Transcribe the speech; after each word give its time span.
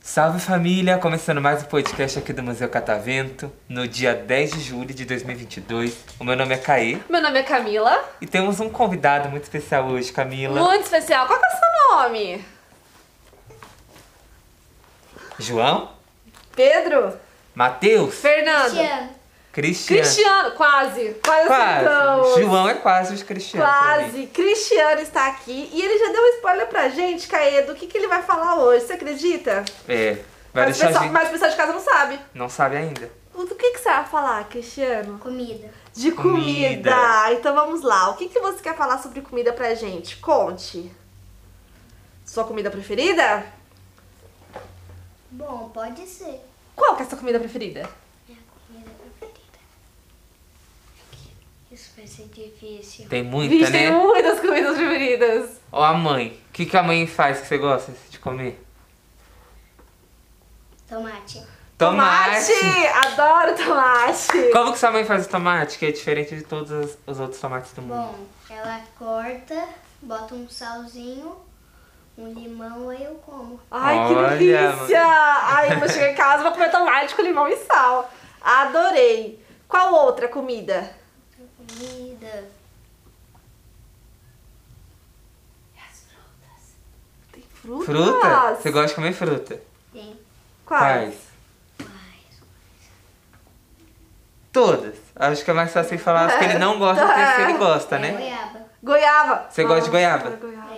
Salve 0.00 0.38
família! 0.38 0.96
Começando 0.98 1.40
mais 1.40 1.64
um 1.64 1.66
podcast 1.66 2.20
aqui 2.20 2.32
do 2.32 2.40
Museu 2.40 2.68
Catavento, 2.68 3.52
no 3.68 3.88
dia 3.88 4.14
10 4.14 4.52
de 4.52 4.60
julho 4.60 4.94
de 4.94 5.04
2022. 5.04 6.04
O 6.20 6.24
meu 6.24 6.36
nome 6.36 6.54
é 6.54 6.58
Caê 6.58 6.98
Meu 7.08 7.20
nome 7.20 7.40
é 7.40 7.42
Camila. 7.42 8.04
e 8.20 8.26
temos 8.28 8.60
um 8.60 8.70
convidado 8.70 9.28
muito 9.28 9.42
especial 9.42 9.88
hoje, 9.88 10.12
Camila. 10.12 10.60
Muito 10.60 10.84
especial. 10.84 11.26
Qual 11.26 11.36
que 11.36 11.44
é 11.44 11.48
o 11.48 11.58
seu 11.58 11.96
nome? 11.96 12.44
João? 15.40 15.90
Pedro? 16.54 17.18
Matheus? 17.54 18.14
Fernando? 18.14 18.76
Cristiano? 19.52 20.02
Cristiano, 20.02 20.50
quase. 20.52 21.16
Quase, 21.24 21.46
Quase. 21.48 22.40
João 22.40 22.68
é 22.68 22.74
quase 22.74 23.14
os 23.14 23.22
Cristiano. 23.22 23.66
pra 23.66 23.98
mim. 23.98 24.04
Quase. 24.04 24.26
Cristiano 24.28 25.00
está 25.00 25.26
aqui 25.26 25.68
e 25.72 25.82
ele 25.82 25.98
já 25.98 26.12
deu 26.12 26.22
um 26.22 26.34
spoiler 26.36 26.66
pra 26.68 26.88
gente, 26.88 27.26
Caê, 27.26 27.62
do 27.62 27.74
que, 27.74 27.88
que 27.88 27.98
ele 27.98 28.06
vai 28.06 28.22
falar 28.22 28.56
hoje. 28.56 28.86
Você 28.86 28.92
acredita? 28.92 29.64
É. 29.88 30.18
Vai 30.52 30.66
mas, 30.66 30.76
o 30.76 30.80
pessoal, 30.80 31.02
gente... 31.02 31.12
mas 31.12 31.28
o 31.28 31.30
pessoal 31.32 31.50
de 31.50 31.56
casa 31.56 31.72
não 31.72 31.80
sabe. 31.80 32.20
Não 32.32 32.48
sabe 32.48 32.76
ainda. 32.76 33.10
Do 33.34 33.54
que, 33.54 33.72
que 33.72 33.78
você 33.78 33.88
vai 33.88 34.04
falar, 34.04 34.44
Cristiano? 34.48 35.18
Comida. 35.18 35.70
De 35.94 36.12
comida. 36.12 36.90
Comida. 36.92 37.32
Então 37.32 37.54
vamos 37.54 37.82
lá. 37.82 38.10
O 38.10 38.16
que, 38.16 38.28
que 38.28 38.38
você 38.38 38.60
quer 38.62 38.76
falar 38.76 38.98
sobre 38.98 39.20
comida 39.20 39.52
pra 39.52 39.74
gente? 39.74 40.16
Conte. 40.18 40.92
Sua 42.24 42.44
comida 42.44 42.70
preferida? 42.70 43.44
Bom, 45.30 45.70
pode 45.72 46.06
ser. 46.06 46.40
Qual 46.76 46.96
que 46.96 47.02
é 47.02 47.06
a 47.06 47.08
sua 47.08 47.18
comida 47.18 47.38
preferida? 47.38 47.88
Minha 48.28 48.40
comida 48.66 48.90
preferida. 49.18 49.58
Isso 51.70 51.92
vai 51.96 52.06
ser 52.06 52.24
difícil. 52.28 53.08
Tem 53.08 53.22
muita, 53.22 53.54
Vixe, 53.54 53.70
né? 53.72 53.78
tem 53.78 53.92
muitas 53.92 54.40
comidas 54.40 54.76
preferidas. 54.76 55.50
Ó 55.72 55.82
a 55.84 55.92
mãe. 55.94 56.40
O 56.48 56.52
que, 56.52 56.66
que 56.66 56.76
a 56.76 56.82
mãe 56.82 57.06
faz 57.06 57.40
que 57.40 57.46
você 57.46 57.58
gosta 57.58 57.92
de 58.10 58.18
comer? 58.18 58.60
Tomate. 60.88 61.42
Tomate! 61.78 62.52
Adoro 63.06 63.56
tomate! 63.56 64.50
Como 64.52 64.72
que 64.72 64.78
sua 64.78 64.90
mãe 64.90 65.04
faz 65.04 65.24
o 65.24 65.28
tomate? 65.30 65.78
Que 65.78 65.86
é 65.86 65.92
diferente 65.92 66.34
de 66.36 66.42
todos 66.42 66.70
os- 66.70 66.98
os 67.06 67.20
outros 67.20 67.40
tomates 67.40 67.72
do 67.72 67.80
mundo. 67.82 67.94
Bom, 67.94 68.26
ela 68.50 68.82
corta, 68.98 69.66
bota 70.02 70.34
um 70.34 70.46
salzinho, 70.48 71.36
um 72.20 72.32
limão, 72.32 72.88
aí 72.90 73.04
eu 73.04 73.14
como. 73.16 73.60
Ai, 73.70 73.94
que 74.08 74.14
Olha, 74.14 74.36
delícia! 74.36 75.02
Ai, 75.02 75.72
eu 75.74 75.78
vou 75.78 75.88
chegar 75.88 76.10
em 76.10 76.14
casa 76.14 76.40
e 76.40 76.42
vou 76.44 76.52
comer 76.52 76.70
tomate 76.70 77.14
com 77.14 77.22
limão 77.22 77.48
e 77.48 77.56
sal. 77.56 78.10
Adorei. 78.40 79.44
Qual 79.68 79.92
outra 79.94 80.28
comida? 80.28 80.90
Comida. 81.56 82.44
Tem 87.32 87.42
frutas? 87.42 87.84
Fruta? 87.86 88.54
Você 88.60 88.70
gosta 88.70 88.88
de 88.88 88.94
comer 88.94 89.12
fruta? 89.12 89.60
Tem 89.92 90.18
Quais? 90.66 91.14
mais. 91.78 92.40
Todas. 94.52 94.96
Acho 95.14 95.44
que 95.44 95.50
é 95.50 95.54
mais 95.54 95.72
fácil 95.72 95.98
falar 95.98 96.26
as 96.26 96.36
que 96.36 96.44
ele 96.44 96.58
não 96.58 96.78
gosta 96.78 97.06
do 97.06 97.12
que 97.14 97.20
as 97.20 97.36
que 97.36 97.42
ele 97.42 97.52
gosta, 97.58 97.96
É 97.96 97.98
né? 97.98 98.12
goiaba. 98.12 98.60
Goiaba. 98.82 99.46
Você 99.50 99.62
gosta 99.62 99.74
de 99.82 99.90
Nossa, 99.90 99.90
goiaba? 99.90 100.30
goiaba. 100.36 100.69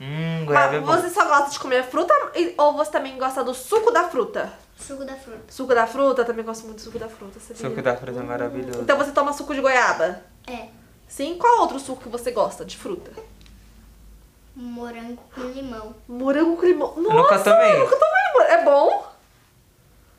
Hum, 0.00 0.44
goiaba 0.46 0.76
é 0.76 0.80
Mas 0.80 0.96
bom. 1.02 1.08
você 1.08 1.12
só 1.14 1.24
gosta 1.26 1.50
de 1.50 1.58
comer 1.58 1.82
fruta 1.84 2.14
e- 2.34 2.54
ou 2.56 2.72
você 2.74 2.90
também 2.90 3.18
gosta 3.18 3.42
do 3.42 3.52
suco 3.52 3.90
da 3.90 4.04
fruta? 4.08 4.52
Suco 4.76 5.04
da 5.04 5.16
fruta. 5.16 5.40
Suco 5.48 5.74
da 5.74 5.86
fruta? 5.86 6.24
Também 6.24 6.44
gosto 6.44 6.64
muito 6.66 6.76
do 6.76 6.82
suco 6.82 6.98
da 6.98 7.08
fruta, 7.08 7.40
sabia? 7.40 7.56
Suco 7.68 7.82
da 7.82 7.96
fruta 7.96 8.20
é 8.20 8.22
maravilhoso. 8.22 8.80
Então 8.80 8.96
você 8.96 9.10
toma 9.10 9.32
suco 9.32 9.52
de 9.54 9.60
goiaba? 9.60 10.20
É. 10.46 10.68
Sim? 11.08 11.36
Qual 11.38 11.60
outro 11.62 11.80
suco 11.80 12.02
que 12.02 12.08
você 12.08 12.30
gosta 12.30 12.64
de 12.64 12.76
fruta? 12.76 13.10
Morango 14.54 15.22
com 15.34 15.42
limão. 15.42 15.94
Morango 16.08 16.56
com 16.56 16.66
limão. 16.66 16.94
Nossa, 16.96 17.14
nunca 17.16 17.38
tomei. 17.40 17.72
eu 17.74 17.78
nunca 17.80 17.96
tomei. 17.96 18.46
É 18.54 18.64
bom? 18.64 19.06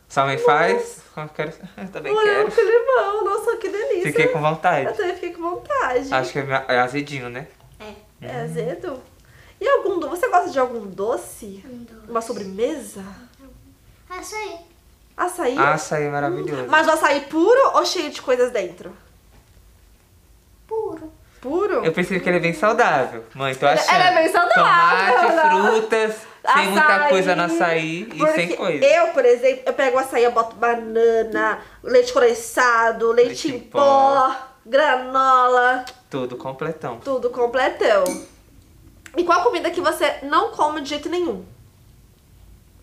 Sua 0.07 0.25
mãe 0.25 0.37
faz? 0.37 0.99
Eu, 1.15 1.27
quero... 1.29 1.51
eu 1.77 1.87
também 1.89 2.13
Morango 2.13 2.49
quero. 2.49 2.51
com 2.51 2.61
limão. 2.61 3.23
Nossa, 3.25 3.57
que 3.57 3.69
delícia. 3.69 4.03
Fiquei 4.11 4.27
com 4.29 4.39
Eu 4.39 4.43
vontade. 4.43 4.93
também 4.97 5.13
fiquei 5.15 5.33
com 5.33 5.41
vontade. 5.41 6.13
Acho 6.13 6.31
que 6.31 6.39
é 6.39 6.43
me- 6.43 6.65
é 6.67 6.79
azedinho, 6.79 7.29
né? 7.29 7.47
É. 7.79 7.93
É 8.27 8.41
azedo. 8.43 9.01
Você 10.29 10.37
gosta 10.37 10.49
de 10.51 10.59
algum 10.59 10.85
doce? 10.85 11.63
Um 11.67 11.77
doce. 11.83 12.07
Uma 12.11 12.21
sobremesa? 12.21 13.03
Açaí. 14.07 14.57
Açaí? 15.17 15.57
Açaí 15.57 16.03
é 16.03 16.09
maravilhoso. 16.09 16.67
Mas 16.69 16.87
o 16.87 16.91
açaí 16.91 17.21
puro 17.21 17.71
ou 17.73 17.83
cheio 17.85 18.11
de 18.11 18.21
coisas 18.21 18.51
dentro? 18.51 18.95
Puro. 20.67 21.11
Puro? 21.41 21.83
Eu 21.83 21.91
pensei 21.91 22.19
que 22.19 22.29
ele 22.29 22.37
é 22.37 22.41
bem 22.41 22.53
saudável. 22.53 23.23
Mãe, 23.33 23.55
tô 23.55 23.65
achando. 23.65 23.95
ele 23.95 24.03
é 24.03 24.15
bem 24.23 24.31
saudável, 24.31 25.29
Tomate, 25.29 25.71
frutas, 25.71 26.15
sem 26.53 26.67
muita 26.67 26.85
Açaí. 26.95 27.09
coisa 27.09 27.35
no 27.35 27.43
açaí 27.43 28.09
e 28.13 28.27
sem 28.33 28.55
coisa. 28.55 28.85
Eu, 28.85 29.07
por 29.13 29.25
exemplo, 29.25 29.63
eu 29.65 29.73
pego 29.73 29.97
açaí, 29.97 30.23
eu 30.25 30.31
boto 30.31 30.55
banana, 30.57 31.59
leite 31.81 32.11
condensado, 32.13 33.11
leite, 33.13 33.27
Leite 33.29 33.51
em 33.51 33.55
em 33.55 33.59
pó, 33.61 34.35
granola, 34.65 35.85
Tudo 36.09 36.35
completão. 36.35 36.99
tudo 36.99 37.29
completão. 37.29 38.03
E 39.17 39.23
qual 39.23 39.43
comida 39.43 39.71
que 39.71 39.81
você 39.81 40.19
não 40.23 40.51
come 40.51 40.81
de 40.81 40.89
jeito 40.89 41.09
nenhum? 41.09 41.45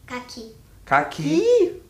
Caqui. 0.06 0.54
Caqui. 0.84 1.22
Ih! 1.22 1.82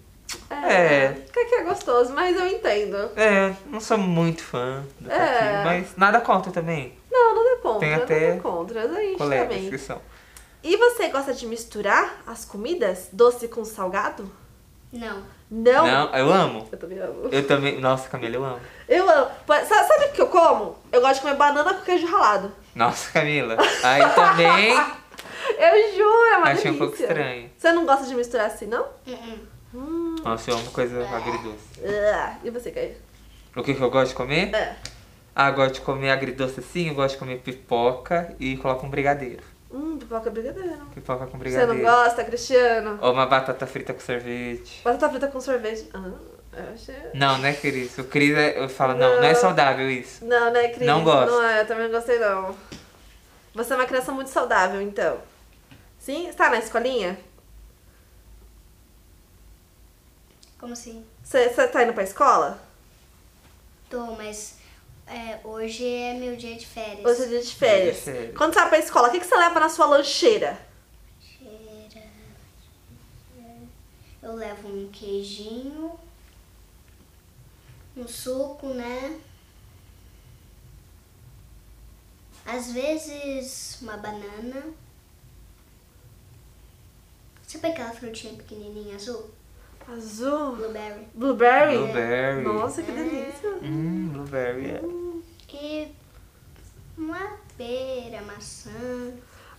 É. 0.50 1.12
Caqui 1.32 1.54
é 1.54 1.62
gostoso, 1.64 2.12
mas 2.12 2.36
eu 2.36 2.46
entendo. 2.46 2.96
É, 3.16 3.54
não 3.66 3.80
sou 3.80 3.98
muito 3.98 4.42
fã 4.42 4.84
do 5.00 5.10
É. 5.10 5.16
caqui, 5.18 5.64
mas 5.64 5.96
nada 5.96 6.20
contra 6.20 6.50
também. 6.52 6.96
Não, 7.10 7.34
nada 7.36 7.60
contra. 7.62 7.80
Tem 7.80 7.94
até 7.94 8.28
nada 8.28 8.40
contra. 8.40 8.82
A 8.84 8.88
gente 9.00 9.18
Colegas 9.18 9.48
também. 9.48 9.70
que 9.70 9.78
são. 9.78 10.00
E 10.62 10.76
você 10.76 11.08
gosta 11.08 11.32
de 11.32 11.46
misturar 11.46 12.22
as 12.26 12.44
comidas? 12.44 13.08
Doce 13.12 13.46
com 13.48 13.64
salgado? 13.64 14.30
Não. 14.98 15.22
Não? 15.48 15.86
Não, 15.86 16.14
eu 16.16 16.32
amo. 16.32 16.68
Eu 16.72 16.78
também 16.78 16.98
amo. 16.98 17.28
Eu 17.30 17.46
também. 17.46 17.80
Nossa, 17.80 18.08
Camila, 18.08 18.34
eu 18.34 18.44
amo. 18.44 18.60
Eu 18.88 19.08
amo. 19.08 19.30
Sabe, 19.46 19.64
sabe 19.88 20.04
o 20.06 20.12
que 20.12 20.20
eu 20.22 20.26
como? 20.26 20.76
Eu 20.90 21.00
gosto 21.00 21.14
de 21.16 21.20
comer 21.20 21.36
banana 21.36 21.74
com 21.74 21.82
queijo 21.82 22.06
ralado. 22.06 22.50
Nossa, 22.74 23.12
Camila. 23.12 23.56
Aí 23.84 24.02
também 24.14 24.74
Eu 25.58 25.96
juro, 25.96 26.24
é 26.32 26.36
uma 26.38 26.46
achei 26.48 26.70
um 26.72 26.78
pouco 26.78 26.96
delícia. 26.96 27.12
estranho. 27.12 27.50
Você 27.56 27.72
não 27.72 27.86
gosta 27.86 28.06
de 28.06 28.14
misturar 28.16 28.46
assim, 28.46 28.66
não? 28.66 28.84
Uh-uh. 29.06 30.16
Nossa, 30.24 30.50
eu 30.50 30.56
amo 30.56 30.70
coisa 30.72 31.06
agridoce. 31.08 31.80
Ah, 32.12 32.36
E 32.42 32.50
você, 32.50 32.70
Caio? 32.72 32.96
O 33.54 33.62
que, 33.62 33.74
que 33.74 33.80
eu 33.80 33.90
gosto 33.90 34.08
de 34.10 34.16
comer? 34.16 34.52
É. 34.54 34.76
Ah, 35.34 35.48
eu 35.50 35.54
gosto 35.54 35.74
de 35.74 35.80
comer 35.82 36.10
agridoce 36.10 36.58
assim, 36.60 36.88
eu 36.88 36.94
gosto 36.94 37.14
de 37.14 37.18
comer 37.20 37.38
pipoca 37.38 38.34
e 38.40 38.56
coloco 38.56 38.84
um 38.86 38.90
brigadeiro. 38.90 39.42
Hum, 39.76 39.98
pipoca 39.98 40.30
brigadeiro. 40.30 40.86
Pipoca 40.94 41.26
com 41.26 41.32
Você 41.32 41.36
brigadeiro. 41.38 41.74
não 41.74 41.82
gosta, 41.82 42.24
Cristiano? 42.24 42.98
Ou 43.02 43.12
uma 43.12 43.26
batata 43.26 43.66
frita 43.66 43.92
com 43.92 44.00
sorvete. 44.00 44.80
Batata 44.82 45.10
frita 45.10 45.28
com 45.28 45.38
sorvete. 45.40 45.86
Ah, 45.92 46.10
eu 46.54 46.72
achei... 46.72 46.96
Não, 47.12 47.36
né, 47.38 47.52
Cris? 47.52 47.98
O 47.98 48.04
Cris, 48.04 48.34
é- 48.34 48.58
eu 48.58 48.68
falo, 48.70 48.94
não, 48.94 49.16
não 49.16 49.24
é 49.24 49.34
Não. 49.34 49.40
saudável 49.40 49.90
isso. 49.90 50.24
Não, 50.24 50.50
né, 50.50 50.68
Cris? 50.68 50.86
Não 50.86 51.04
gosto. 51.04 51.30
Não 51.30 51.42
é, 51.42 51.60
eu 51.60 51.66
também 51.66 51.84
não 51.84 51.90
gostei, 51.98 52.18
não. 52.18 52.56
Você 53.54 53.72
é 53.74 53.76
uma 53.76 53.84
criança 53.84 54.12
muito 54.12 54.30
saudável, 54.30 54.80
então. 54.80 55.18
Sim? 55.98 56.26
Você 56.26 56.32
tá 56.32 56.48
na 56.48 56.58
escolinha? 56.58 57.18
Como 60.58 60.72
assim? 60.72 61.04
Você, 61.22 61.50
você 61.50 61.68
tá 61.68 61.82
indo 61.82 61.92
pra 61.92 62.02
escola? 62.02 62.58
Tô, 63.90 64.00
mas 64.16 64.55
é, 65.06 65.40
hoje 65.44 65.86
é 65.86 66.14
meu 66.14 66.36
dia 66.36 66.56
de 66.56 66.66
férias. 66.66 67.04
Hoje 67.04 67.22
é 67.22 67.28
dia 67.28 67.42
de 67.42 67.54
férias. 67.54 67.82
Dia 67.84 68.12
de 68.12 68.18
férias. 68.18 68.36
Quando 68.36 68.52
você 68.52 68.60
vai 68.60 68.68
pra 68.68 68.78
escola, 68.78 69.08
o 69.08 69.10
que, 69.12 69.20
que 69.20 69.26
você 69.26 69.36
leva 69.36 69.60
na 69.60 69.68
sua 69.68 69.86
lancheira? 69.86 70.60
Cheira. 71.20 72.06
Eu 74.22 74.34
levo 74.34 74.68
um 74.68 74.90
queijinho, 74.90 75.98
um 77.96 78.08
suco, 78.08 78.68
né? 78.68 79.20
Às 82.44 82.72
vezes 82.72 83.80
uma 83.80 83.96
banana. 83.96 84.74
Sabe 87.46 87.68
aquela 87.68 87.92
frutinha 87.92 88.34
pequenininha 88.34 88.96
azul? 88.96 89.30
Azul. 89.92 90.56
Blueberry. 90.56 91.08
Blueberry? 91.14 91.76
Blueberry. 91.78 92.42
Nossa, 92.42 92.82
que 92.82 92.90
delícia. 92.92 93.50
Hum, 93.62 94.08
blueberry. 94.12 94.70
é. 94.70 94.82
E 95.58 95.88
uma 96.98 97.18
pera, 97.56 98.20
maçã. 98.22 98.70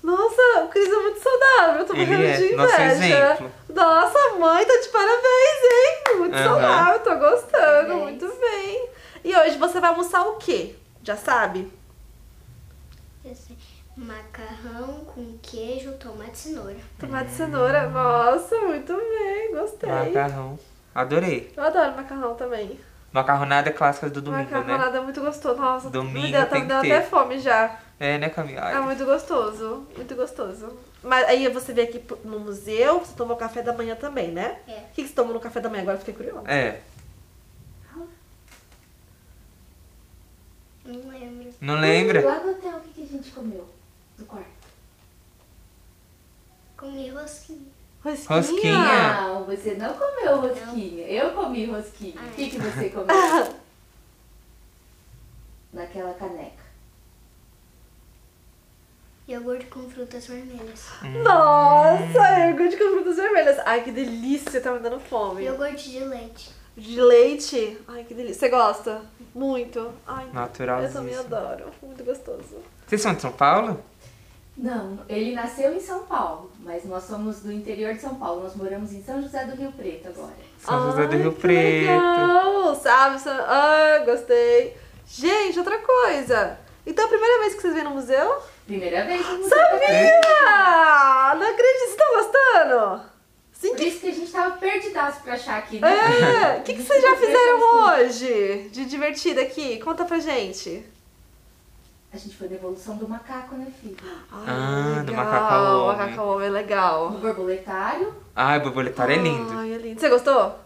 Nossa, 0.04 0.64
o 0.64 0.68
Cris 0.70 0.88
é 0.88 0.96
muito 0.96 1.20
saudável. 1.20 1.80
Eu 1.82 1.86
tô 1.86 1.94
morrendo 1.96 2.24
é, 2.24 2.38
de 2.38 2.56
nosso 2.56 2.74
inveja. 2.76 3.34
exemplo. 3.34 3.52
Nossa, 3.70 4.36
mãe, 4.38 4.64
tá 4.66 4.78
de 4.78 4.88
parabéns, 4.90 5.64
hein? 5.64 6.18
Muito 6.20 6.36
Aham. 6.36 6.44
saudável, 6.46 7.00
tô 7.00 7.18
gostando. 7.18 7.52
Parabéns. 7.52 8.02
Muito 8.04 8.28
bem. 8.40 8.90
E 9.24 9.36
hoje 9.36 9.58
você 9.58 9.80
vai 9.80 9.90
almoçar 9.90 10.22
o 10.28 10.36
quê? 10.38 10.76
Já 11.04 11.16
sabe? 11.18 11.72
Esse 13.26 13.54
macarrão 13.98 15.06
com 15.06 15.38
queijo, 15.42 15.94
tomate 15.94 16.34
e 16.34 16.38
cenoura. 16.38 16.78
Tomate 17.00 17.32
e 17.32 17.36
cenoura. 17.36 17.90
Nossa, 17.90 18.56
muito 18.60 18.94
bem, 18.96 19.52
gostei. 19.52 19.90
Macarrão. 19.90 20.60
Adorei. 20.94 21.52
Eu 21.58 21.64
adoro 21.64 21.96
macarrão 21.96 22.36
também. 22.36 22.80
Macarronada 23.12 23.72
clássica 23.72 24.10
do 24.10 24.22
domingo, 24.22 24.50
né? 24.52 24.58
Macarronada 24.58 24.98
é 24.98 25.02
muito 25.02 25.20
gostoso. 25.22 25.60
Nossa, 25.60 25.90
Domingo 25.90 26.28
me 26.28 26.32
deu, 26.32 26.42
tá 26.42 26.48
tem 26.48 26.62
me 26.62 26.68
dando 26.68 26.86
até 26.86 27.02
fome 27.02 27.40
já. 27.40 27.80
É, 28.00 28.18
né, 28.20 28.30
Camila? 28.30 28.62
Ai, 28.62 28.76
É 28.76 28.80
muito 28.80 29.04
gostoso, 29.06 29.88
muito 29.96 30.16
gostoso. 30.16 30.78
Mas 31.02 31.26
aí 31.28 31.48
você 31.50 31.74
veio 31.74 31.88
aqui 31.88 32.04
no 32.24 32.40
museu, 32.40 33.00
você 33.00 33.14
tomou 33.16 33.36
café 33.36 33.64
da 33.64 33.74
manhã 33.74 33.96
também, 33.96 34.32
né? 34.32 34.60
É. 34.68 34.72
O 34.74 34.94
que, 34.94 35.02
que 35.04 35.08
você 35.08 35.16
tomou 35.16 35.34
no 35.34 35.40
café 35.40 35.60
da 35.60 35.70
manhã? 35.70 35.82
Agora 35.82 35.96
eu 35.96 36.00
fiquei 36.00 36.14
curiosa. 36.14 36.48
É, 36.52 36.82
Não 40.86 41.10
lembro. 41.10 41.54
não 41.60 41.76
lembra? 41.80 42.26
Lá 42.26 42.40
no 42.40 42.52
hotel, 42.52 42.78
o 42.78 42.82
que, 42.82 42.90
que 42.94 43.04
a 43.04 43.06
gente 43.06 43.32
comeu? 43.32 43.68
No 44.18 44.26
quarto. 44.26 44.48
Comi 46.78 47.10
rosquinha. 47.10 47.60
Rosquinha? 48.04 48.38
Rosquinha. 48.38 49.22
Não, 49.22 49.44
você 49.46 49.74
não 49.76 49.94
comeu 49.94 50.42
rosquinha. 50.42 51.08
Eu 51.08 51.32
comi 51.34 51.66
rosquinha. 51.66 52.16
O 52.22 52.32
que, 52.36 52.50
que 52.50 52.58
você 52.60 52.90
comeu? 52.92 53.56
Naquela 55.74 56.14
caneca. 56.14 56.66
Iogurte 59.28 59.66
com 59.66 59.90
frutas 59.90 60.26
vermelhas. 60.28 60.86
Nossa, 61.24 62.40
iogurte 62.48 62.78
com 62.78 62.92
frutas 62.94 63.18
vermelhas. 63.18 63.60
Ai, 63.66 63.84
que 63.84 63.92
delícia, 63.92 64.62
tá 64.62 64.72
me 64.72 64.80
dando 64.80 65.00
fome. 65.02 65.44
Iogurte 65.44 65.92
de 65.92 66.00
leite. 66.00 66.52
De 66.78 67.02
leite. 67.02 67.78
Ai, 67.90 68.06
que 68.06 68.14
delícia. 68.14 68.40
Você 68.40 68.50
gosta? 68.50 69.02
Muito. 69.36 69.92
Ai, 70.08 70.30
Naturalzinho. 70.32 70.90
eu 70.90 70.94
também 70.94 71.16
adoro. 71.18 71.66
Muito 71.82 72.04
gostoso. 72.06 72.58
Vocês 72.88 73.02
são 73.02 73.14
de 73.16 73.22
São 73.22 73.32
Paulo? 73.34 73.84
Não, 74.58 75.00
ele 75.08 75.36
nasceu 75.36 75.76
em 75.76 75.80
São 75.80 76.00
Paulo, 76.06 76.52
mas 76.62 76.84
nós 76.84 77.04
somos 77.04 77.42
do 77.42 77.52
interior 77.52 77.94
de 77.94 78.02
São 78.02 78.16
Paulo. 78.16 78.42
Nós 78.44 78.56
moramos 78.56 78.92
em 78.92 79.04
São 79.04 79.22
José 79.22 79.46
do 79.46 79.56
Rio 79.56 79.72
Preto 79.72 80.08
agora. 80.08 80.34
São 80.60 80.90
José 80.92 81.06
do 81.06 81.16
Ai, 81.16 81.22
Rio 81.22 81.34
que 81.34 81.42
Preto. 81.42 81.92
Legal, 81.92 82.76
sabe? 82.76 83.20
Sa- 83.22 83.46
Ah, 83.48 84.00
gostei. 84.04 84.76
Gente, 85.06 85.60
outra 85.60 85.78
coisa. 85.78 86.58
Então, 86.86 87.06
a 87.06 87.08
primeira 87.08 87.40
vez 87.42 87.54
que 87.54 87.62
vocês 87.62 87.74
vêm 87.76 87.84
no 87.84 87.92
museu? 87.92 88.38
Primeira 88.66 89.04
vez 89.06 89.24
no 89.28 89.38
museu. 89.38 89.50
Sabia! 89.58 91.36
Não 91.36 91.48
acredito, 91.52 91.80
vocês 91.80 91.92
estão 91.92 92.16
gostando? 92.16 93.02
Sim, 93.54 93.70
Por 93.70 93.78
que... 93.78 93.84
isso 93.86 94.00
que 94.02 94.10
a 94.10 94.14
gente 94.14 94.32
tava 94.32 94.58
perdidaço 94.58 95.22
pra 95.22 95.34
achar 95.34 95.58
aqui, 95.58 95.80
né? 95.80 95.90
É, 96.56 96.58
o 96.60 96.64
que, 96.64 96.74
que 96.76 96.82
vocês 96.84 97.02
já 97.02 97.16
fizeram 97.16 97.60
fez 97.60 98.16
hoje 98.24 98.70
de 98.72 98.86
divertido 98.86 99.40
aqui? 99.40 99.80
Conta 99.80 100.06
pra 100.06 100.20
gente. 100.20 100.84
A 102.14 102.18
gente 102.18 102.36
foi 102.38 102.48
na 102.48 102.56
evolução 102.56 102.96
do 102.98 103.08
macaco, 103.08 103.56
né, 103.56 103.68
filho? 103.82 103.98
Ah, 104.32 105.02
do 105.06 105.12
legal. 105.12 105.26
macaco 105.26 105.54
ao 105.54 105.84
homem. 105.88 105.98
Macaco 105.98 106.22
ao 106.22 106.28
homem 106.36 106.48
é 106.48 106.52
legal. 106.52 107.08
O 107.08 107.12
borboletário. 107.20 108.16
Ai, 108.36 108.58
o 108.60 108.62
borboletário 108.62 109.14
é 109.16 109.18
lindo. 109.18 109.52
Ai, 109.54 109.74
é 109.74 109.78
lindo. 109.78 110.00
Você 110.00 110.10
gostou? 110.10 110.60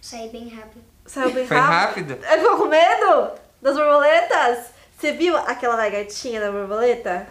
Saí 0.00 0.28
bem 0.28 0.48
rápido. 0.48 0.84
Saiu 1.06 1.32
bem 1.32 1.46
Foi 1.46 1.56
rápido? 1.56 2.10
rápido? 2.14 2.26
Ele 2.32 2.42
ficou 2.42 2.58
com 2.58 2.66
medo 2.66 3.30
das 3.60 3.76
borboletas? 3.76 4.66
Você 4.98 5.12
viu 5.12 5.36
aquela 5.36 5.76
lagartinha 5.76 6.40
da 6.40 6.52
borboleta? 6.52 7.26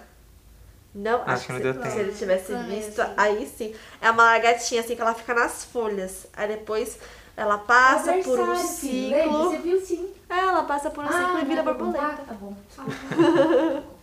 Não, 0.94 1.22
Acho 1.24 1.46
que 1.46 1.52
não 1.54 1.60
se, 1.60 1.64
deu 1.64 1.74
se 1.76 1.80
tempo. 1.82 2.00
ele 2.00 2.12
tivesse 2.12 2.54
visto, 2.64 3.00
assim. 3.02 3.14
aí 3.16 3.46
sim. 3.48 3.76
É 4.02 4.10
uma 4.10 4.24
lagartinha 4.24 4.82
assim 4.82 4.96
que 4.96 5.02
ela 5.02 5.14
fica 5.14 5.36
nas 5.36 5.64
folhas. 5.64 6.26
Aí 6.34 6.48
depois 6.48 6.98
ela 7.40 7.58
passa 7.58 8.14
por 8.18 8.40
um. 8.40 8.44
Lembra? 8.44 8.58
Você 8.58 8.78
ciclo. 8.78 9.62
viu 9.62 9.80
sim. 9.80 10.14
É, 10.30 10.38
ela 10.40 10.64
passa 10.64 10.90
por 10.90 11.06
um 11.06 11.08
ciclo 11.08 11.40
e 11.40 11.46
vira 11.46 11.64
vai 11.64 11.74
contar? 11.74 12.18
borboleta. 12.18 12.24
Tá 12.28 12.34
bom. 12.34 13.84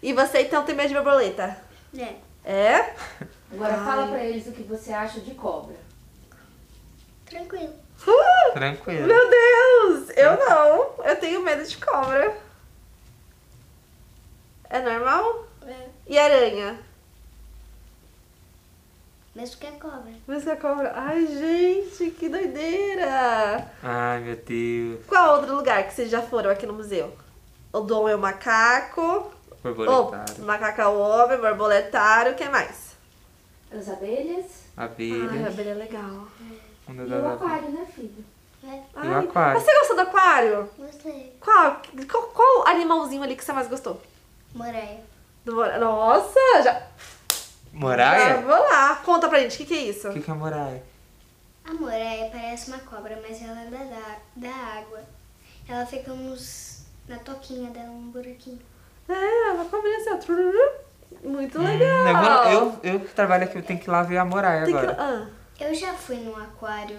E 0.00 0.12
você 0.12 0.42
então 0.42 0.64
tem 0.64 0.74
medo 0.74 0.88
de 0.88 0.94
borboleta? 0.94 1.56
É. 1.98 2.14
É? 2.44 2.94
Agora 3.52 3.74
Ai. 3.74 3.84
fala 3.84 4.06
pra 4.06 4.24
eles 4.24 4.46
o 4.46 4.52
que 4.52 4.62
você 4.62 4.92
acha 4.92 5.18
de 5.20 5.34
cobra. 5.34 5.74
Tranquilo. 7.26 7.74
Uh, 8.06 8.52
Tranquilo. 8.52 9.06
meu 9.06 9.30
Deus! 9.30 10.10
Eu 10.16 10.38
não. 10.38 11.04
Eu 11.04 11.16
tenho 11.18 11.42
medo 11.42 11.64
de 11.64 11.76
cobra. 11.76 12.36
É 14.70 14.80
normal? 14.80 15.46
É. 15.66 15.88
E 16.06 16.18
aranha? 16.18 16.78
Mesmo 19.34 19.56
que 19.58 19.66
a 19.66 19.72
cobra. 19.72 20.12
Mas 20.26 20.44
que 20.44 20.50
a 20.50 20.56
cobra. 20.56 20.92
Ai, 20.94 21.26
gente, 21.26 22.10
que 22.10 22.28
doideira! 22.28 23.66
Ai, 23.82 24.20
meu 24.20 24.36
Deus. 24.36 25.06
Qual 25.06 25.36
outro 25.38 25.56
lugar 25.56 25.86
que 25.86 25.94
vocês 25.94 26.10
já 26.10 26.20
foram 26.20 26.50
aqui 26.50 26.66
no 26.66 26.74
museu? 26.74 27.16
O 27.72 27.80
do 27.80 27.98
homem 27.98 28.12
é 28.12 28.16
o 28.16 28.18
macaco. 28.18 29.32
Borboletário. 29.62 30.34
O 30.42 30.46
macaco 30.46 30.80
é 30.82 30.86
o 30.86 30.98
homem, 30.98 31.38
borboletário, 31.38 32.32
o 32.32 32.34
que 32.34 32.46
mais? 32.48 32.92
As 33.72 33.88
abelhas 33.88 34.64
Ai, 34.76 34.84
a 34.84 34.90
Abelha. 35.48 35.70
é 35.70 35.74
legal. 35.74 36.26
Mundo 36.88 37.02
e 37.08 37.12
o 37.12 37.14
abelhas. 37.16 37.32
aquário, 37.32 37.68
né, 37.70 37.86
filho? 37.94 38.24
É. 38.64 38.80
E 39.04 39.08
o 39.08 39.18
aquário? 39.18 39.54
Mas 39.54 39.62
você 39.62 39.78
gostou 39.78 39.96
do 39.96 40.02
aquário? 40.02 40.68
Gostei. 40.78 41.36
Qual, 41.40 41.80
qual, 42.10 42.22
qual 42.28 42.68
animalzinho 42.68 43.22
ali 43.22 43.34
que 43.34 43.44
você 43.44 43.52
mais 43.52 43.66
gostou? 43.68 43.98
Moreia. 44.54 45.00
Do 45.44 45.54
Nossa, 45.78 46.38
já. 46.62 46.82
Moraia? 47.72 48.40
vou 48.42 48.50
lá. 48.68 48.96
Conta 49.04 49.28
pra 49.28 49.38
gente, 49.40 49.54
o 49.54 49.58
que, 49.58 49.64
que 49.66 49.74
é 49.74 49.82
isso? 49.84 50.08
O 50.08 50.12
que, 50.12 50.20
que 50.20 50.30
é 50.30 50.34
moraia? 50.34 50.82
A 51.64 51.72
moreia 51.74 52.28
parece 52.30 52.70
uma 52.70 52.80
cobra, 52.80 53.18
mas 53.22 53.40
ela 53.42 53.60
é 53.62 53.66
da, 53.66 53.78
da, 53.78 54.16
da 54.36 54.54
água. 54.78 55.00
Ela 55.68 55.86
fica 55.86 56.12
nos, 56.12 56.84
na 57.08 57.18
toquinha 57.18 57.70
dela, 57.70 57.90
um 57.90 58.10
buraquinho. 58.10 58.58
É, 59.08 59.52
uma 59.52 59.64
cobrinha 59.66 59.96
assim, 59.98 60.10
ó. 60.10 60.16
Trururu. 60.16 60.82
Muito 61.24 61.58
Hum, 61.58 61.64
legal. 61.64 62.44
eu, 62.50 62.70
vou- 62.70 62.80
eu, 62.82 62.94
eu 62.94 63.00
que 63.00 63.14
trabalho 63.14 63.44
aqui, 63.44 63.56
eu 63.58 63.62
tenho 63.62 63.78
que 63.78 63.86
ir 63.86 63.90
lá 63.90 64.02
ver 64.02 64.16
a 64.18 64.24
moraia 64.24 64.64
Tem 64.64 64.72
que- 64.74 64.78
agora. 64.80 64.96
ah, 64.98 65.26
Eu 65.60 65.74
já 65.74 65.92
fui 65.94 66.16
num 66.16 66.36
aquário 66.36 66.98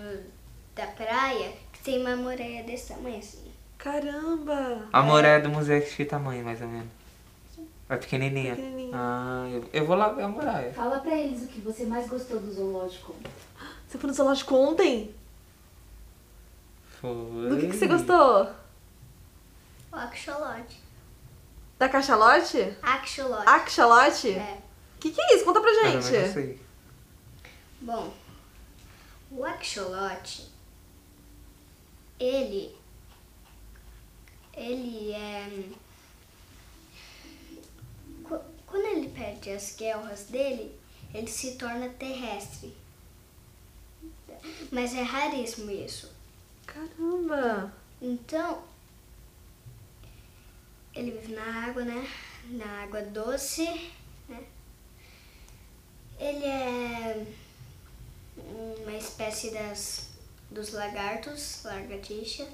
da 0.76 0.86
praia 0.88 1.52
que 1.74 1.80
tem 1.84 2.00
uma 2.00 2.16
moreia 2.16 2.64
desse 2.64 2.94
tamanho 2.94 3.20
assim. 3.20 3.52
caramba. 3.78 4.88
A 4.94 5.02
moraia 5.02 5.42
do 5.42 5.50
museu 5.50 5.76
é 5.78 5.82
que 5.82 5.94
que 5.96 6.06
tamanho, 6.06 6.46
mais 6.46 6.62
ou 6.62 6.68
menos? 6.68 6.88
É 7.90 7.98
pequenininha? 7.98 8.56
Pequenininha. 8.56 8.92
Ah, 8.96 9.48
eu, 9.52 9.70
eu 9.74 9.86
vou 9.86 9.96
lá 9.96 10.10
ver 10.10 10.24
a 10.24 10.28
moraia. 10.28 10.74
Fala 10.74 11.00
pra 11.00 11.16
eles 11.16 11.44
o 11.44 11.48
que 11.48 11.60
você 11.62 11.86
mais 11.86 12.08
gostou 12.08 12.40
do 12.40 12.52
zoológico. 12.54 13.16
Você 13.88 14.00
foi 14.00 14.08
no 14.08 14.14
zoológico 14.16 14.56
ontem? 14.56 15.14
Foi. 17.00 17.50
Do 17.50 17.58
que, 17.60 17.68
que 17.68 17.76
você 17.76 17.86
gostou? 17.86 18.50
O 19.92 19.96
axolote. 19.96 20.82
Da 21.78 21.90
cachalote? 21.90 22.76
Axolote. 22.82 23.48
Axolote? 23.48 24.32
É. 24.32 24.58
O 24.96 25.00
que, 25.00 25.12
que 25.12 25.22
é 25.22 25.36
isso? 25.36 25.46
Conta 25.46 25.62
pra 25.62 25.70
mas 25.84 25.94
eu 25.94 26.02
gente. 26.02 26.34
sei. 26.34 26.62
Bom, 27.82 28.12
o 29.30 29.44
axolote, 29.44 30.50
ele, 32.20 32.74
ele 34.56 35.12
é, 35.12 35.50
perde 39.14 39.52
as 39.52 39.76
guelras 39.76 40.26
dele, 40.26 40.78
ele 41.14 41.28
se 41.28 41.56
torna 41.56 41.90
terrestre. 41.90 42.76
Mas 44.72 44.94
é 44.94 45.02
raríssimo 45.02 45.72
isso. 45.72 46.12
Caramba. 46.66 47.74
Então, 48.02 48.64
ele 50.94 51.12
vive 51.12 51.34
na 51.34 51.66
água, 51.66 51.84
né? 51.84 52.08
Na 52.50 52.84
água 52.84 53.02
doce, 53.02 53.92
né? 54.28 54.44
Ele 56.20 56.46
é 56.46 57.26
uma 58.36 58.98
espécie 58.98 59.52
das, 59.52 60.10
dos 60.52 60.72
lagartos, 60.74 61.64
lagartixa. 61.64 62.48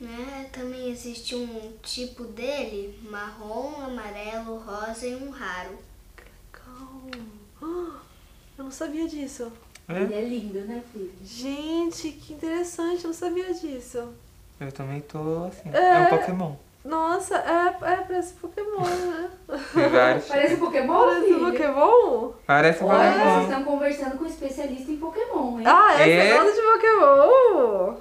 Né? 0.00 0.48
Também 0.52 0.90
existe 0.90 1.34
um 1.34 1.72
tipo 1.82 2.24
dele, 2.24 2.98
marrom, 3.08 3.84
amarelo, 3.84 4.58
rosa 4.58 5.06
e 5.06 5.14
um 5.14 5.30
raro. 5.30 5.78
Legal. 6.18 7.24
Ah, 7.62 8.00
Eu 8.58 8.64
não 8.64 8.70
sabia 8.70 9.08
disso. 9.08 9.50
É? 9.88 10.00
Ele 10.00 10.14
é 10.14 10.20
lindo, 10.22 10.60
né, 10.60 10.82
filho? 10.92 11.12
Gente, 11.24 12.10
que 12.12 12.32
interessante. 12.32 13.04
Eu 13.04 13.08
não 13.08 13.14
sabia 13.14 13.52
disso. 13.52 14.14
Eu 14.60 14.72
também 14.72 15.00
tô 15.00 15.44
assim. 15.44 15.70
É. 15.72 15.78
É, 15.78 15.98
um 15.98 16.18
Pokémon. 16.18 16.54
Nossa, 16.84 17.36
é, 17.36 17.92
é 17.92 17.96
parece 17.96 18.34
Pokémon, 18.34 18.82
né? 18.84 19.30
Parece 20.28 20.54
um 20.54 20.58
Pokémon, 20.58 21.04
Parece 21.04 21.26
filho? 21.26 21.40
Pokémon? 21.50 22.32
Parece 22.46 22.84
um 22.84 22.86
Olha, 22.88 22.98
vocês 22.98 23.22
Pokémon. 23.22 23.42
estão 23.42 23.64
conversando 23.64 24.18
com 24.18 24.24
um 24.24 24.28
especialista 24.28 24.92
em 24.92 24.96
Pokémon, 24.98 25.58
hein? 25.60 25.66
Ah, 25.66 26.02
é? 26.02 26.10
É? 26.10 26.28
Você 26.28 26.44
gosta 26.44 26.52
de 26.52 26.66
Pokémon? 26.72 27.94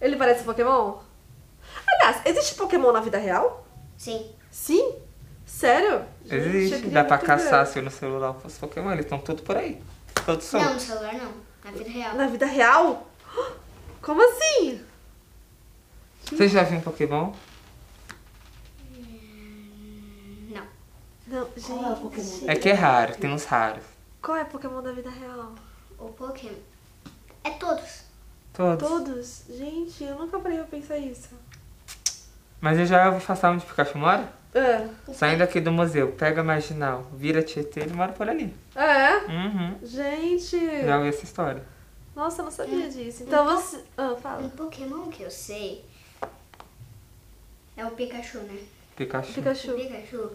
Ele 0.00 0.16
parece 0.16 0.44
Pokémon? 0.44 0.94
Aliás, 2.00 2.22
existe 2.26 2.54
Pokémon 2.56 2.92
na 2.92 3.00
vida 3.00 3.18
real? 3.18 3.66
Sim, 3.96 4.30
Sim? 4.50 4.94
Sério? 5.46 6.04
Gente, 6.24 6.34
Existe. 6.34 6.76
queria 6.76 6.90
Dá 6.90 7.04
pra 7.04 7.18
caçar 7.18 7.64
ver. 7.66 7.72
se 7.72 7.80
no 7.80 7.90
celular 7.90 8.34
fosse 8.34 8.58
Pokémon. 8.58 8.90
Eles 8.92 9.04
estão 9.04 9.18
todos 9.18 9.42
por 9.44 9.56
aí. 9.56 9.80
Todos 10.26 10.50
não 10.52 10.74
no 10.74 10.80
celular 10.80 11.14
não, 11.14 11.32
na 11.64 11.70
vida 11.70 11.90
real. 11.90 12.14
Na 12.16 12.26
vida 12.26 12.46
real? 12.46 13.06
Como 14.00 14.22
assim? 14.22 14.84
Você 16.24 16.48
já 16.48 16.62
viu 16.62 16.78
um 16.78 16.80
Pokémon? 16.80 17.32
Não, 20.48 20.66
Não, 21.26 21.46
Qual 21.46 21.78
é 21.84 21.86
o 21.86 21.88
gente. 21.90 22.00
Pokémon? 22.00 22.38
É 22.50 22.56
que 22.56 22.68
é 22.68 22.72
raro, 22.72 23.14
tem 23.16 23.30
uns 23.30 23.44
raros. 23.44 23.84
Qual 24.22 24.36
é 24.36 24.44
Pokémon 24.44 24.82
da 24.82 24.92
vida 24.92 25.10
real? 25.10 25.52
o 25.98 26.08
Pokémon 26.08 26.54
é 27.44 27.50
todos. 27.50 28.02
Todos. 28.52 28.88
Todos? 28.88 29.42
Gente, 29.48 30.04
eu 30.04 30.16
nunca 30.18 30.38
parei 30.38 30.58
pra 30.58 30.66
pensar 30.66 30.96
isso. 30.98 31.28
Mas 32.64 32.78
eu 32.78 32.86
já 32.86 33.10
ouvi 33.10 33.20
falar 33.20 33.52
onde 33.52 33.62
o 33.62 33.68
Pikachu 33.68 33.98
mora? 33.98 34.26
É. 34.54 34.88
Saindo 35.12 35.44
aqui 35.44 35.60
do 35.60 35.70
museu, 35.70 36.12
pega 36.12 36.40
a 36.40 36.44
marginal, 36.44 37.06
vira 37.12 37.42
Tietê, 37.42 37.80
ele 37.80 37.92
mora 37.92 38.12
por 38.14 38.26
ali. 38.26 38.56
É? 38.74 39.18
Uhum. 39.30 39.78
Gente. 39.82 40.82
Já 40.82 40.96
ouvi 40.96 41.10
essa 41.10 41.24
história. 41.24 41.62
Nossa, 42.16 42.40
eu 42.40 42.44
não 42.46 42.50
sabia 42.50 42.88
disso. 42.88 43.24
Então 43.24 43.44
você. 43.44 43.84
Ah, 43.98 44.16
fala. 44.18 44.40
Um 44.40 44.48
Pokémon 44.48 45.10
que 45.10 45.22
eu 45.22 45.30
sei 45.30 45.84
é 47.76 47.84
o 47.84 47.90
Pikachu, 47.90 48.38
né? 48.38 48.58
Pikachu. 48.96 49.32
O 49.32 49.34
Pikachu. 49.34 49.74
Pikachu, 49.74 50.30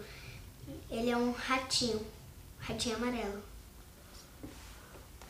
ele 0.92 1.10
é 1.10 1.18
um 1.18 1.32
ratinho. 1.32 2.00
Ratinho 2.60 2.98
amarelo. 2.98 3.42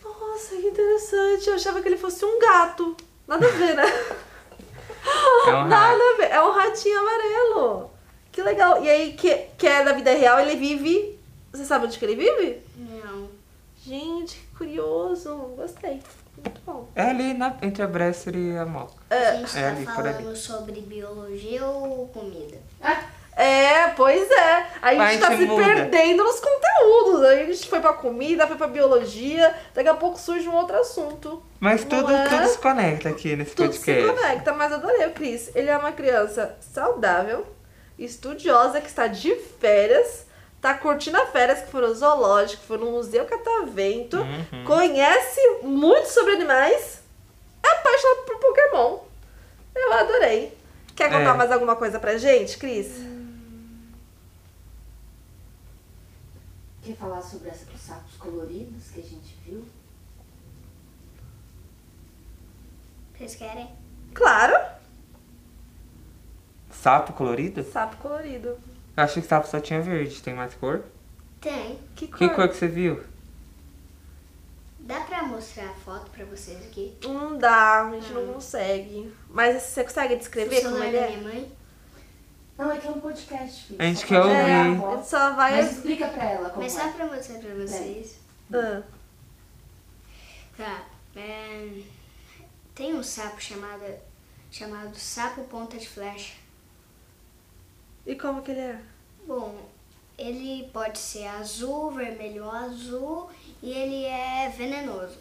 Nossa, 0.04 0.54
que 0.54 0.68
interessante. 0.68 1.48
Eu 1.48 1.56
achava 1.56 1.82
que 1.82 1.88
ele 1.88 1.96
fosse 1.96 2.26
um 2.26 2.38
gato. 2.42 2.98
Nada 3.26 3.48
a 3.48 3.52
ver, 3.52 3.74
né? 3.74 3.84
É 5.48 5.56
um 5.56 5.68
Nada 5.68 5.76
rato. 5.92 6.02
a 6.02 6.18
ver. 6.18 6.32
É 6.32 6.42
um 6.42 6.52
ratinho 6.52 7.00
amarelo. 7.00 7.92
Que 8.32 8.42
legal. 8.42 8.84
E 8.84 8.90
aí, 8.90 9.14
que, 9.14 9.36
que 9.58 9.68
é 9.68 9.84
da 9.84 9.94
vida 9.94 10.12
real, 10.12 10.40
ele 10.40 10.56
vive. 10.56 11.20
Você 11.52 11.66
sabe 11.66 11.86
onde 11.86 11.98
que 11.98 12.06
ele 12.06 12.16
vive? 12.16 12.62
Não. 12.78 13.28
Gente, 13.84 14.38
que 14.38 14.58
curioso. 14.58 15.36
Gostei. 15.58 16.02
Muito 16.44 16.62
bom. 16.66 16.88
É 16.96 17.10
ali 17.10 17.34
na, 17.34 17.58
entre 17.62 17.84
a 17.84 17.88
Bresser 17.88 18.36
e 18.36 18.58
a 18.58 18.66
Moca. 18.66 18.94
A 19.10 19.36
gente 19.36 19.58
é 19.58 19.62
tá 19.62 19.68
ali, 19.70 19.86
falando 19.86 20.36
sobre 20.36 20.80
biologia 20.82 21.66
ou 21.66 22.08
comida? 22.08 22.58
É, 23.42 23.88
pois 23.96 24.30
é. 24.30 24.66
A 24.82 24.92
gente 24.92 25.02
A 25.02 25.12
gente 25.12 25.22
tá 25.22 25.28
se 25.38 25.46
muda. 25.46 25.64
perdendo 25.64 26.24
nos 26.26 26.42
conteúdos. 26.42 27.24
Aí 27.24 27.44
a 27.44 27.46
gente 27.46 27.70
foi 27.70 27.80
pra 27.80 27.94
comida, 27.94 28.46
foi 28.46 28.58
pra 28.58 28.68
biologia. 28.68 29.56
Daqui 29.74 29.88
a 29.88 29.94
pouco 29.94 30.20
surge 30.20 30.48
um 30.50 30.56
outro 30.56 30.76
assunto. 30.78 31.42
Mas 31.60 31.86
tudo, 31.86 32.12
é? 32.14 32.28
tudo 32.28 32.48
se 32.50 32.58
conecta 32.58 33.08
aqui 33.08 33.36
nesse 33.38 33.56
Tudo 33.56 33.72
se 33.72 33.80
podcast. 33.80 34.22
conecta, 34.22 34.54
mas 34.54 34.74
adorei 34.74 35.08
o 35.08 35.12
Cris. 35.12 35.50
Ele 35.56 35.70
é 35.70 35.78
uma 35.78 35.94
criança 35.94 36.58
saudável, 36.60 37.46
estudiosa, 37.98 38.82
que 38.82 38.88
está 38.88 39.08
de 39.08 39.34
férias, 39.60 40.26
tá 40.62 40.74
curtindo 40.74 41.18
a 41.18 41.26
férias, 41.26 41.62
que 41.62 41.72
foi 41.72 41.80
no 41.82 41.94
zoológico, 41.96 42.64
foi 42.68 42.78
no 42.78 42.88
Museu 42.92 43.24
Catavento, 43.26 44.18
Uhum. 44.18 44.64
conhece 44.66 45.40
muito 45.64 46.08
sobre 46.08 46.34
animais, 46.34 47.02
é 47.64 47.72
apaixonado 47.72 48.24
por 48.26 48.36
Pokémon. 48.38 48.98
Eu 49.76 49.94
adorei. 49.94 50.58
Quer 50.96 51.06
contar 51.10 51.34
É. 51.34 51.38
mais 51.38 51.52
alguma 51.52 51.78
coisa 51.78 52.00
pra 52.00 52.18
gente, 52.18 52.58
Cris? 52.58 52.88
Quer 56.90 56.96
falar 56.96 57.22
sobre 57.22 57.50
essa- 57.50 57.68
os 57.72 57.80
sapos 57.82 58.16
coloridos 58.18 58.90
que 58.90 59.00
a 59.00 59.04
gente 59.04 59.36
viu? 59.46 59.64
Vocês 63.16 63.36
querem? 63.36 63.70
Claro! 64.12 64.56
Sapo 66.72 67.14
colorido? 67.14 67.62
Sapo 67.64 67.98
colorido. 67.98 68.58
Eu 68.98 69.04
achei 69.04 69.22
que 69.22 69.28
sapo 69.28 69.48
só 69.48 69.60
tinha 69.60 69.80
verde. 69.84 70.20
Tem 70.24 70.34
mais 70.34 70.56
cor? 70.56 70.84
Tem. 71.40 71.80
Que 71.96 72.08
cor? 72.08 72.18
Que 72.18 72.30
cor 72.30 72.50
que 72.50 72.56
você 72.56 72.68
viu? 72.68 73.04
Dá 74.80 75.02
pra 75.02 75.22
mostrar 75.22 75.70
a 75.70 75.74
foto 75.76 76.10
pra 76.10 76.26
vocês 76.26 76.58
aqui? 76.66 76.98
Não 77.04 77.38
dá, 77.38 77.86
a 77.88 77.92
gente 77.92 78.12
não 78.14 78.34
consegue. 78.34 79.14
Mas 79.30 79.62
você 79.62 79.84
consegue 79.84 80.16
descrever 80.16 80.64
como 80.64 80.84
ele 80.84 80.98
da 80.98 81.06
é? 81.06 81.18
minha 81.18 81.22
mãe? 81.22 81.52
Não, 82.60 82.72
é 82.72 82.78
que 82.78 82.88
é 82.88 82.92
um 82.92 83.00
podcast, 83.00 83.64
filho. 83.68 83.82
A 83.82 83.86
gente 83.86 84.02
Só 84.02 84.06
quer 84.08 84.20
ouvir. 84.20 84.94
Ele 84.94 85.04
só 85.06 85.34
vai. 85.34 85.52
Mas 85.62 85.72
explica 85.78 86.08
pra 86.10 86.26
ela 86.26 86.50
como 86.50 86.62
Mas 86.62 86.76
é. 86.78 86.82
só 86.82 86.92
pra 86.92 87.06
mostrar 87.06 87.40
pra 87.40 87.56
vocês. 87.56 88.20
Ah. 88.54 88.82
Tá. 90.58 90.84
é, 91.16 91.70
Tem 92.76 92.94
um 92.94 93.02
sapo 93.02 93.42
chamado, 93.42 93.84
chamado 94.52 94.94
sapo 94.98 95.44
ponta 95.46 95.78
de 95.78 95.88
flecha. 95.88 96.34
E 98.06 98.14
como 98.16 98.42
que 98.42 98.52
ele 98.52 98.60
é? 98.60 98.80
Bom, 99.26 99.56
ele 100.18 100.70
pode 100.74 100.98
ser 101.00 101.28
azul, 101.28 101.92
vermelho 101.92 102.44
ou 102.44 102.52
azul 102.52 103.30
e 103.64 103.72
ele 103.72 104.04
é 104.04 104.50
venenoso. 104.50 105.18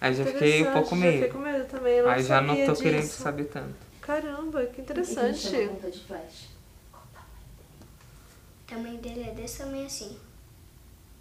Aí 0.00 0.14
já 0.14 0.24
fiquei 0.26 0.62
um 0.62 0.72
pouco 0.72 0.94
Interessante, 0.94 1.00
Já 1.00 1.10
fiquei 1.10 1.20
meio. 1.20 1.32
com 1.32 1.38
medo 1.38 1.64
também, 1.68 1.94
eu 1.94 2.04
não 2.04 2.12
Aí 2.12 2.22
já 2.22 2.40
não 2.40 2.54
tô 2.54 2.72
disso. 2.72 2.82
querendo 2.82 3.06
saber 3.08 3.44
tanto. 3.44 3.85
Caramba, 4.06 4.64
que 4.66 4.80
interessante. 4.80 5.66
ponta 5.66 5.90
de 5.90 6.00
flecha? 6.04 6.46
O 6.94 8.68
tamanho 8.68 8.98
dele 8.98 9.22
é 9.28 9.32
desse 9.32 9.58
tamanho 9.58 9.86
assim. 9.86 10.16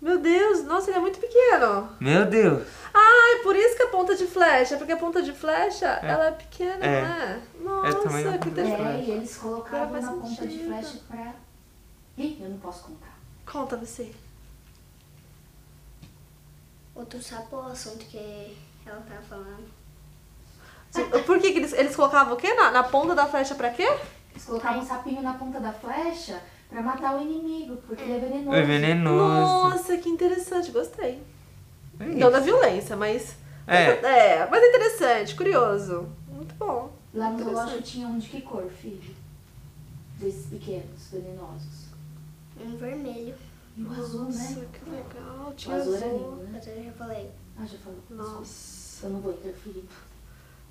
Meu 0.01 0.19
Deus, 0.19 0.63
nossa, 0.65 0.91
ele 0.91 0.97
é 0.97 1.01
muito 1.01 1.19
pequeno. 1.19 1.89
Meu 1.99 2.25
Deus! 2.27 2.67
Ah, 2.93 3.37
é 3.39 3.43
por 3.43 3.55
isso 3.55 3.75
que 3.75 3.83
é 3.83 3.87
ponta 3.87 4.15
de 4.15 4.27
flecha, 4.27 4.77
porque 4.77 4.91
a 4.91 4.97
ponta 4.97 5.21
de 5.23 5.33
flecha, 5.33 5.87
ela 5.87 6.27
é 6.27 6.31
pequena, 6.31 6.85
É. 6.85 7.41
não 7.59 7.85
é? 7.85 7.91
Nossa, 7.91 8.23
da 8.31 8.37
que 8.37 8.49
interessante. 8.49 8.81
É, 8.81 9.03
e 9.03 9.11
eles 9.11 9.37
colocavam 9.37 9.89
faz 9.89 10.05
na 10.05 10.11
ponta 10.11 10.47
de 10.47 10.59
flecha 10.59 10.99
pra... 11.07 11.33
Ih, 12.17 12.37
eu 12.39 12.49
não 12.49 12.59
posso 12.59 12.83
contar. 12.83 13.17
Conta 13.45 13.77
você. 13.77 14.13
Outro 16.93 17.21
sapo 17.21 17.55
é 17.55 17.59
o 17.59 17.61
assunto 17.63 18.05
que 18.05 18.55
ela 18.85 19.01
tava 19.01 19.21
falando. 19.23 19.84
Por 21.25 21.39
que, 21.39 21.51
que 21.51 21.59
eles, 21.59 21.73
eles 21.73 21.95
colocavam 21.95 22.33
o 22.33 22.37
quê? 22.37 22.53
Na, 22.53 22.71
na 22.71 22.83
ponta 22.83 23.13
da 23.15 23.25
flecha 23.25 23.55
pra 23.55 23.69
quê? 23.69 23.87
Eles 24.31 24.45
colocavam 24.45 24.81
um 24.81 24.85
sapinho 24.85 25.21
na 25.21 25.33
ponta 25.33 25.59
da 25.59 25.71
flecha 25.71 26.41
pra 26.69 26.81
matar 26.81 27.17
o 27.17 27.21
inimigo, 27.21 27.77
porque 27.87 28.03
ele 28.03 28.13
é 28.13 28.19
venenoso. 28.19 28.57
É 28.57 28.61
venenoso. 28.63 29.69
Nossa, 29.69 29.97
que 29.97 30.09
interessante, 30.09 30.71
gostei. 30.71 31.21
É 31.99 32.05
Não 32.05 32.29
da 32.31 32.39
violência, 32.39 32.95
mas. 32.95 33.35
É. 33.67 33.83
É, 33.91 34.47
mas 34.49 34.61
é 34.61 34.69
interessante, 34.69 35.35
curioso. 35.35 36.07
Muito 36.27 36.53
bom. 36.55 36.91
Lá 37.13 37.29
no 37.31 37.43
zoológico 37.43 37.81
tinha 37.81 38.07
um 38.07 38.17
de 38.19 38.27
que 38.27 38.41
cor, 38.41 38.69
filho? 38.69 39.15
Desses 40.17 40.45
pequenos, 40.47 41.09
venenosos. 41.11 41.85
Um 42.59 42.75
vermelho. 42.77 43.33
E 43.77 43.83
o 43.83 43.91
azul, 43.91 44.25
Nossa, 44.25 44.59
né? 44.59 44.67
que 44.73 44.89
legal. 44.89 45.49
O 45.49 45.53
Tinha 45.53 45.75
azul 45.77 45.95
era 45.95 46.05
azul. 46.05 46.17
lindo, 46.17 46.43
né? 46.43 46.49
Mas 46.53 46.67
eu 46.67 46.83
já 46.83 46.91
falei. 46.91 47.31
Ah, 47.57 47.65
já 47.65 47.77
falou. 47.79 47.99
Nossa, 48.09 49.05
Eu 49.05 49.09
não 49.11 49.19
vou 49.21 49.33
interferir. 49.33 49.83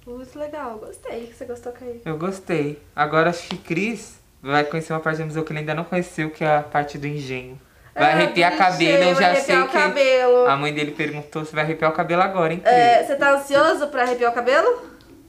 Muito 0.07 0.39
legal. 0.39 0.79
Gostei 0.79 1.27
que 1.27 1.35
você 1.35 1.45
gostou, 1.45 1.73
Caí. 1.73 2.03
Eu 2.05 2.19
gostei. 2.19 2.81
Agora 2.95 3.31
acho 3.31 3.49
que 3.49 3.57
Cris 3.59 4.21
vai 4.43 4.65
conhecer 4.65 4.93
uma 4.93 5.01
parte 5.01 5.19
do 5.19 5.27
museu 5.27 5.45
que 5.45 5.53
ele 5.53 5.61
ainda 5.61 5.75
não 5.75 5.85
conheceu, 5.85 6.31
que 6.31 6.45
é 6.45 6.57
a 6.57 6.63
parte 6.63 6.99
do 6.99 7.07
engenho. 7.07 7.61
Vai 7.95 8.13
arrepiar 8.13 8.57
cabelo, 8.59 9.05
eu 9.05 9.15
já 9.15 9.37
sei 9.37 9.55
arrepiar 9.55 9.65
o 9.65 9.69
que. 9.69 9.73
cabelo. 9.73 10.47
A 10.47 10.57
mãe 10.57 10.75
dele 10.75 10.91
perguntou 10.91 11.45
se 11.45 11.55
vai 11.55 11.63
arrepiar 11.63 11.91
o 11.91 11.95
cabelo 11.95 12.23
agora, 12.23 12.53
hein, 12.53 12.61
Cris? 12.61 12.73
É, 12.73 13.05
você 13.05 13.15
tá 13.17 13.35
ansioso 13.35 13.87
pra 13.89 14.03
arrepiar 14.03 14.33
o 14.33 14.35
cabelo? 14.35 14.83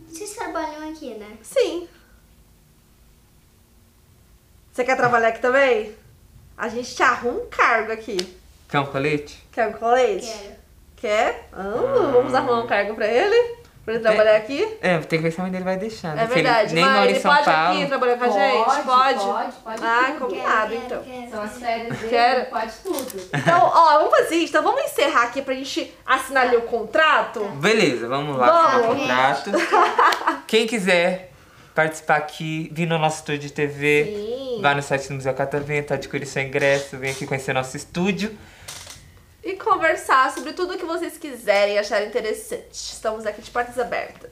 Vocês 0.07 0.33
trabalham 0.33 0.89
aqui, 0.89 1.13
né? 1.13 1.37
Sim. 1.43 1.87
Você 4.71 4.83
quer 4.83 4.97
trabalhar 4.97 5.27
aqui 5.29 5.39
também? 5.39 5.95
A 6.57 6.67
gente 6.67 6.95
te 6.95 7.03
arruma 7.03 7.39
um 7.39 7.49
cargo 7.49 7.91
aqui. 7.91 8.17
Quer 8.67 8.79
um 8.79 8.85
colete? 8.85 9.45
Quer 9.51 9.67
um 9.67 9.73
colete? 9.73 10.25
Quero. 10.25 10.55
Quer? 10.95 11.49
Ah, 11.53 12.09
vamos 12.11 12.33
arrumar 12.33 12.61
um 12.63 12.67
cargo 12.67 12.95
pra 12.95 13.07
ele? 13.07 13.57
Pra 13.85 13.93
ele 13.93 14.01
trabalhar 14.01 14.35
aqui? 14.37 14.77
É, 14.81 14.97
tem 14.97 15.19
que 15.19 15.23
ver 15.23 15.31
se 15.31 15.39
a 15.39 15.43
mãe 15.43 15.51
dele 15.51 15.63
vai 15.63 15.77
deixar. 15.77 16.15
né? 16.15 16.23
É 16.23 16.25
Se 16.27 16.33
ele 16.33 16.41
verdade, 16.41 16.73
nem 16.73 16.83
mas 16.83 16.93
mora 16.93 17.05
em 17.05 17.09
ele 17.11 17.19
São 17.19 17.31
pode 17.35 17.45
Paulo. 17.45 17.77
aqui 17.77 17.85
trabalhar 17.87 18.17
com 18.17 18.23
a 18.23 18.29
gente? 18.29 18.63
Pode, 18.65 18.81
Pode? 18.83 19.19
pode, 19.25 19.51
pode 19.63 19.83
Ah, 19.85 20.03
tudo. 20.07 20.19
combinado, 20.25 20.69
Quero, 20.71 20.83
então. 20.85 21.03
quero, 21.03 21.29
São 21.31 21.43
as 21.43 21.57
férias 21.59 21.97
dele, 21.99 22.09
Quero. 22.09 22.45
pode 22.49 22.71
tudo. 22.83 23.29
Então, 23.31 23.71
ó, 23.75 23.97
vamos 23.99 24.17
fazer 24.17 24.35
isso. 24.37 24.49
Então 24.49 24.63
vamos 24.63 24.81
encerrar 24.85 25.23
aqui 25.25 25.41
pra 25.43 25.53
gente 25.53 25.93
assinar 26.05 26.47
ali 26.47 26.57
o 26.57 26.63
contrato. 26.63 27.41
Beleza, 27.61 28.07
vamos 28.07 28.35
lá 28.37 28.47
assinar 28.47 28.79
o 28.79 28.87
Vamos. 28.87 29.01
contrato. 29.01 29.51
Quem 30.47 30.65
quiser 30.65 31.31
participar 31.75 32.15
aqui, 32.15 32.69
vir 32.73 32.87
no 32.87 32.97
nosso 32.97 33.17
estúdio 33.17 33.41
de 33.41 33.51
TV, 33.51 34.05
Sim. 34.55 34.61
vá 34.61 34.73
no 34.73 34.81
site 34.81 35.09
do 35.09 35.13
Museu 35.15 35.33
Catavento, 35.33 35.93
adquirir 35.93 36.25
seu 36.25 36.41
ingresso, 36.41 36.97
vem 36.97 37.11
aqui 37.11 37.27
conhecer 37.27 37.53
nosso 37.53 37.75
estúdio. 37.77 38.35
E 39.65 39.67
conversar 39.67 40.31
sobre 40.31 40.53
tudo 40.53 40.77
que 40.77 40.85
vocês 40.85 41.17
quiserem 41.17 41.75
e 41.75 41.77
acharem 41.79 42.07
interessante. 42.07 42.71
Estamos 42.71 43.25
aqui 43.25 43.41
de 43.41 43.49
portas 43.49 43.79
abertas. 43.79 44.29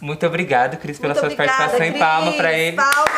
Muito 0.00 0.24
obrigado, 0.24 0.76
Cris, 0.76 0.98
pela 0.98 1.14
Muito 1.14 1.20
sua 1.26 1.32
obrigada, 1.32 1.58
participação. 1.58 1.86
E 1.86 1.90
Cris. 1.90 2.00
palma 2.00 2.32
pra 2.34 2.52
ele. 2.52 2.76
Palma. 2.76 3.17